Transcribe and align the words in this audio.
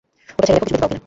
ওটা 0.37 0.43
ছেড়ে 0.47 0.55
দেখো 0.55 0.65
দেখতে 0.67 0.69
কিছু 0.69 0.79
পাও 0.81 0.89
কিনা। 0.89 0.97